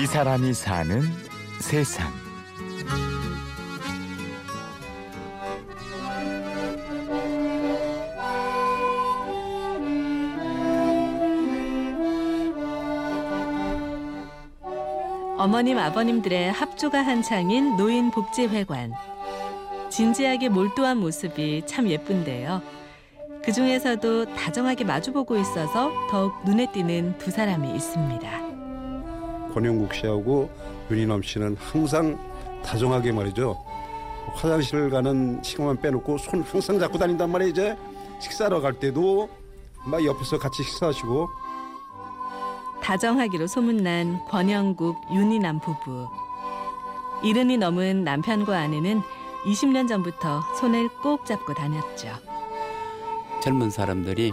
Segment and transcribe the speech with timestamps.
[0.00, 1.02] 이 사람이 사는
[1.58, 2.06] 세상.
[15.36, 18.92] 어머님 아버님들의 합조가 한창인 노인복지회관.
[19.90, 22.62] 진지하게 몰두한 모습이 참 예쁜데요.
[23.42, 28.47] 그 중에서도 다정하게 마주보고 있어서 더욱 눈에 띄는 두 사람이 있습니다.
[29.58, 30.48] 권영국 씨하고
[30.88, 32.16] 윤희남 씨는 항상
[32.64, 33.56] 다정하게 말이죠.
[34.34, 37.50] 화장실 가는 시간만 빼놓고 손 항상 잡고 다닌단 말이에요.
[37.50, 37.76] 이제
[38.20, 39.28] 식사하러 갈 때도
[39.84, 41.28] 막 옆에서 같이 식사하시고
[42.82, 46.08] 다정하기로 소문난 권영국 윤희남 부부.
[47.24, 49.02] 이른이 넘은 남편과 아내는
[49.44, 52.08] 20년 전부터 손을 꼭 잡고 다녔죠.
[53.42, 54.32] 젊은 사람들이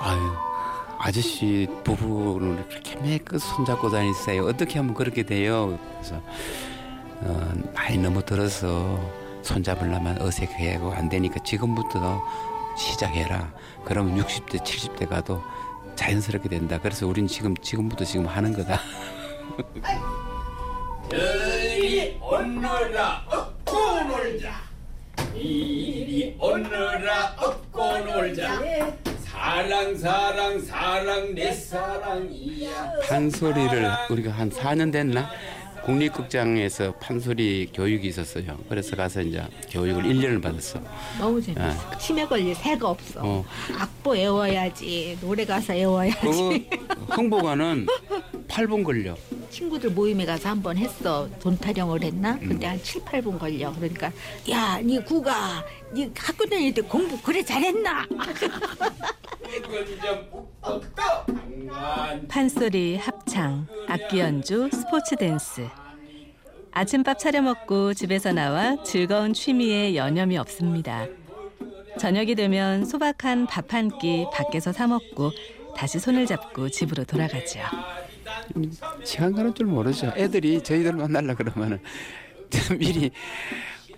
[0.00, 0.47] 아유
[0.98, 4.44] 아저씨 부부를 그렇게 매끄 손잡고 다니세요.
[4.46, 5.78] 어떻게 하면 그렇게 돼요?
[5.94, 6.20] 그래서
[7.20, 8.98] 어, 나이 너무 들어서
[9.42, 12.22] 손잡으려면 어색해하고 안 되니까 지금부터
[12.76, 13.52] 시작해라.
[13.84, 15.42] 그러면 60대, 70대 가도
[15.94, 16.78] 자연스럽게 된다.
[16.80, 18.80] 그래서 우리는 지금 지금부터 지금 하는 거다.
[21.10, 24.52] 저리 오너라 업고 놀자
[25.34, 28.60] 이리 오너라 업고 놀자
[29.48, 35.30] 사랑 사랑 사랑 내 사랑이야 판소리를 우리가 한 4년 됐나?
[35.84, 38.58] 국립극장에서 판소리 교육이 있었어요.
[38.68, 40.80] 그래서 가서 이제 교육을 1년을 받았어.
[41.18, 41.96] 너무 재밌어.
[41.98, 43.20] 치매 걸릴 새가 없어.
[43.22, 43.44] 어.
[43.78, 46.18] 악보 외워야지, 노래 가사 외워야지.
[46.20, 46.66] 그
[47.14, 47.86] 흥보가는
[48.48, 49.16] 8분 걸려.
[49.50, 51.26] 친구들 모임에 가서 한 번 했어.
[51.40, 52.32] 돈 타령을 했나?
[52.42, 52.48] 음.
[52.48, 53.72] 근데 한 7, 8분 걸려.
[53.72, 54.12] 그러니까
[54.50, 58.04] 야, 니 구가 니 학교 다닐 때 공부 그래 잘했나?
[62.28, 65.66] 판소리, 합창, 악기 연주, 스포츠 댄스.
[66.72, 71.06] 아침밥 차려 먹고 집에서 나와 즐거운 취미에 여념이 없습니다.
[71.98, 75.32] 저녁이 되면 소박한 밥 한 끼 밖에서 사 먹고
[75.76, 77.60] 다시 손을 잡고 집으로 돌아가죠.
[79.04, 80.12] 시간 가는 줄 모르죠.
[80.16, 81.80] 애들이 저희들 만나려 그러면은
[82.78, 83.10] 미리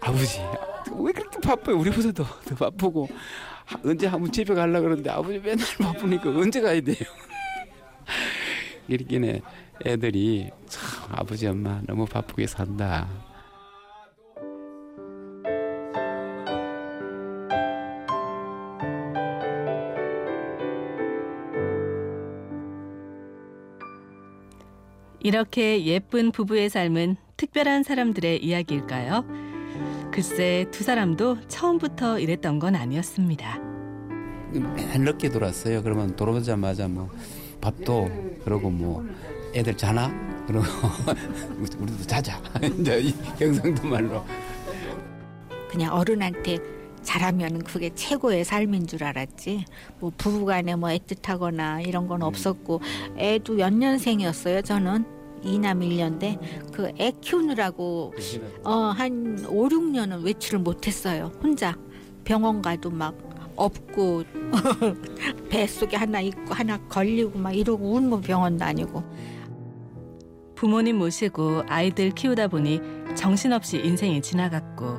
[0.01, 0.41] 아버지
[0.97, 1.79] 왜 그렇게 바빠요?
[1.79, 3.09] 우리 보다 더, 더 바쁘고
[3.67, 6.97] 하- 언제 한번 집에 가려 그러는데 아버지 맨날 바쁘니까 언제 가야 돼요?
[8.89, 9.41] 이렇게
[9.85, 10.83] 애들이 참
[11.13, 13.09] 아버지 엄마 너무 바쁘게 산다.
[25.23, 29.50] 이렇게 예쁜 부부의 삶은 특별한 사람들의 이야기일까요?
[30.13, 33.59] 글쎄 두 사람도 처음부터 이랬던 건 아니었습니다.
[34.53, 35.83] 맨 늦게 들어왔어요.
[35.83, 37.09] 그러면 들어오자마자 뭐
[37.61, 38.11] 밥도
[38.45, 39.07] 그러고 뭐
[39.55, 40.13] 애들 자나?
[40.47, 40.67] 그러고
[41.79, 42.41] 우리도 자자.
[42.81, 44.25] 이제 이 경상도 말로.
[45.71, 46.59] 그냥 어른한테
[47.03, 49.65] 잘하면 그게 최고의 삶인 줄 알았지.
[50.01, 52.81] 뭐 부부간에 뭐 애틋하거나 이런 건 없었고
[53.17, 54.63] 애도 연년생이었어요.
[54.63, 56.39] 저는 이남 일년대
[56.73, 58.13] 그 애 키우느라고
[58.65, 61.31] 어 한 5, 6년은 외출을 못 했어요.
[61.43, 61.77] 혼자
[62.25, 63.15] 병원 가도 막
[63.57, 64.23] 없고
[65.51, 69.03] 뱃속에 하나 있고 하나 걸리고 막 이러고 울면 병원 다니고
[70.55, 72.81] 부모님 모시고 아이들 키우다 보니
[73.15, 74.99] 정신없이 인생이 지나갔고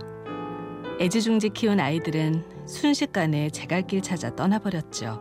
[1.00, 5.20] 애지중지 키운 아이들은 순식간에 제갈길 찾아 떠나버렸죠.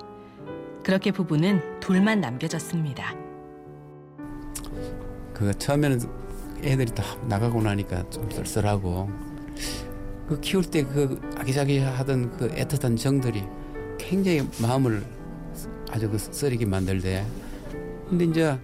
[0.83, 3.15] 그렇게 부부는 둘만 남겨졌습니다.
[5.41, 5.99] 그 처음에는
[6.63, 9.09] 애들이 다 나가고 나니까 좀 쓸쓸하고
[10.29, 13.43] 그 키울 때 그 아기자기 하던 그 애틋한 정들이
[13.99, 15.03] 굉장히 마음을
[15.91, 17.25] 아주 그 쓰리게 만들대.
[18.11, 18.59] 근데 이제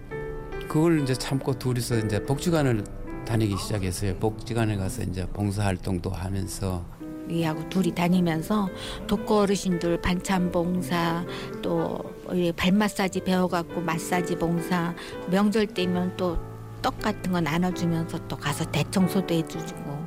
[0.69, 2.83] 그걸 이제 참고 둘이서 이제 복지관을
[3.25, 4.15] 다니기 시작했어요.
[4.17, 6.85] 복지관에 가서 이제 봉사활동도 하면서
[7.27, 8.69] 이하고 둘이 다니면서
[9.07, 11.25] 독거 어르신들 반찬 봉사
[11.63, 12.05] 또
[12.57, 14.93] 발 마사지 배워갖고 마사지 봉사
[15.31, 16.37] 명절 때면 또
[16.81, 19.97] 떡 같은 거 나눠주면서 또 가서 대청소도 해주고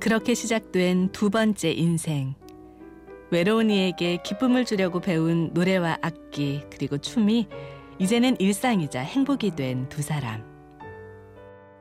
[0.00, 2.34] 그렇게 시작된 두 번째 인생.
[3.32, 7.48] 외로운 이에게 기쁨을 주려고 배운 노래와 악기 그리고 춤이
[7.98, 10.44] 이제는 일상이자 행복이 된 두 사람.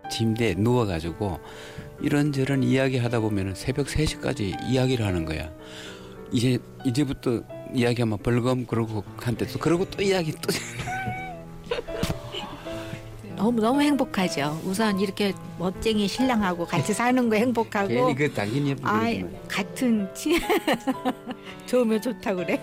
[0.10, 1.40] 침대에 누워가지고
[2.02, 5.52] 이런저런 이야기 하다 보면 새벽 3시까지 이야기를 하는 거야.
[6.32, 7.44] 이제 이제부터
[7.74, 10.50] 이야기하면 벌금 그러고 한때 또 그러고 또 이야기 또
[13.36, 14.62] 너무 너무 행복하죠.
[14.64, 19.04] 우선 이렇게 멋쟁이 신랑하고 같이 사는 거 행복하고 괜히 그 당신이 예쁜 아.
[19.48, 20.40] 같은 치
[21.66, 22.56] 좋으면 좋다 그래.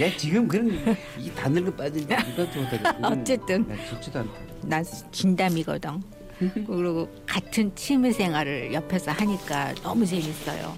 [0.00, 0.70] 야 지금 그런
[1.18, 2.98] 이다 늙어 빠진 이거 좋다.
[3.02, 3.66] 어쨌든.
[3.90, 4.32] 좋지도 않다.
[4.62, 6.02] 난 진담이거든.
[6.38, 10.76] 그리고 같은 취미 생활을 옆에서 하니까 너무 재밌어요.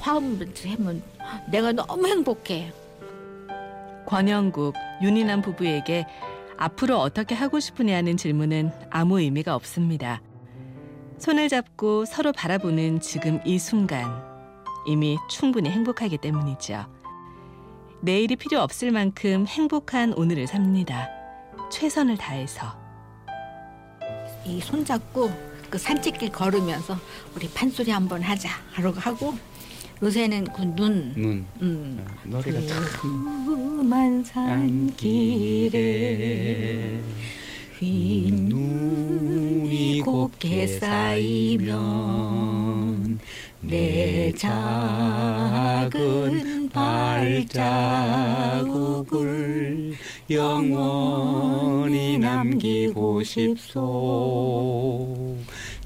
[0.00, 1.02] 화음 하면
[1.50, 2.72] 내가 너무 행복해.
[4.06, 6.06] 권영국, 윤희남 부부에게
[6.62, 10.22] 앞으로 어떻게 하고 싶으냐는 질문은 아무 의미가 없습니다.
[11.18, 14.22] 손을 잡고 서로 바라보는 지금 이 순간
[14.86, 16.86] 이미 충분히 행복하기 때문이죠.
[18.00, 21.08] 내일이 필요 없을 만큼 행복한 오늘을 삽니다.
[21.68, 22.78] 최선을 다해서.
[24.44, 25.32] 이 손잡고
[25.68, 26.96] 그 산책길 걸으면서
[27.34, 29.34] 우리 판소리 한번 하자 하고
[30.02, 32.04] 요새는 그 눈 눈 음.
[32.24, 32.82] 노래가 참.
[33.00, 35.80] 그만 산길에
[37.78, 41.72] 흰 눈이 곱게 쌓이면
[43.60, 45.90] 내 작은
[48.62, 49.92] 발자국을
[50.30, 52.11] 영원히
[52.42, 53.78] 남기고 싶소.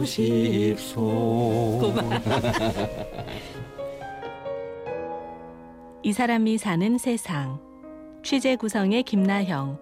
[0.04, 1.92] 싶소
[6.06, 7.58] 이 사람이 사는 세상.
[8.22, 9.76] 취재 구성의 김나형,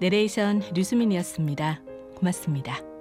[0.00, 1.80] 내레이션 류수민이었습니다.
[2.16, 2.91] 고맙습니다.